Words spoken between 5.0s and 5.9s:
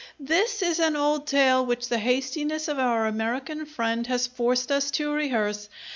rehearse.